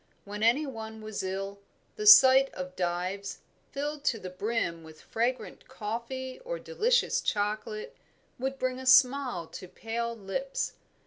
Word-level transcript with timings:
When 0.25 0.41
any 0.41 0.65
one 0.65 1.01
was 1.03 1.21
ill, 1.21 1.59
the 1.95 2.07
sight 2.07 2.51
of 2.55 2.75
Dives, 2.75 3.37
filled 3.71 4.03
to 4.05 4.17
the 4.17 4.31
brim 4.31 4.83
with 4.83 4.99
fragrant 4.99 5.67
coffee 5.67 6.39
or 6.43 6.57
delicious 6.57 7.21
chocolate, 7.21 7.95
would 8.39 8.57
bring 8.57 8.79
a 8.79 8.87
smile 8.87 9.45
to 9.45 9.67
pale 9.67 10.15
lips. 10.17 10.73